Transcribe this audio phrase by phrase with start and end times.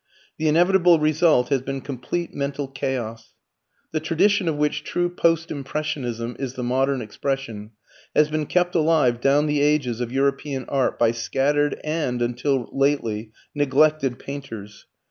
[0.39, 3.35] The inevitable result has been complete mental chaos.
[3.91, 7.73] The tradition of which true Post Impressionism is the modern expression
[8.15, 13.31] has been kept alive down the ages of European art by scattered and, until lately,
[13.53, 14.87] neglected painters.